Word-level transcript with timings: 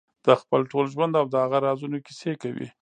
د 0.25 0.27
خپل 0.41 0.61
ټول 0.71 0.85
ژوند 0.93 1.13
او 1.19 1.25
د 1.33 1.35
هغه 1.43 1.57
رازونو 1.67 1.97
کیسې 2.05 2.33
کوي. 2.41 2.67